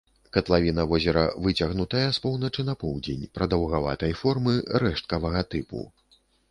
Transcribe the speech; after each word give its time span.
Катлавіна 0.35 0.85
возера 0.93 1.25
выцягнутая 1.49 2.03
з 2.19 2.21
поўначы 2.25 2.67
на 2.71 2.77
поўдзень, 2.85 3.29
прадаўгаватай 3.39 4.19
формы, 4.25 4.61
рэшткавага 4.87 5.49
тыпу. 5.55 5.89